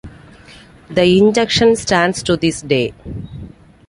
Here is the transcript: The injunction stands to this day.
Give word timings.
The 0.89 1.15
injunction 1.19 1.75
stands 1.75 2.23
to 2.23 2.35
this 2.35 2.63
day. 2.63 2.91